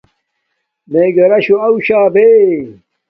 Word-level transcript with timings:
میے 0.91 1.03
گھراشُݹ 1.15 1.57
آݹ 1.67 1.75
شا 1.87 2.01
بے 2.13 2.27